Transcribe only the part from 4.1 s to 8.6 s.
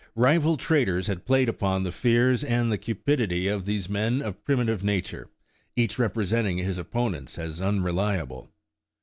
of primitive nature, each representing his opponents as unreliable.